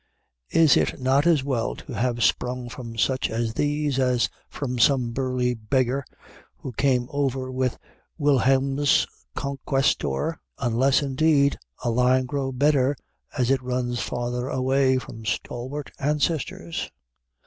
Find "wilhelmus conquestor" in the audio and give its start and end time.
8.17-10.39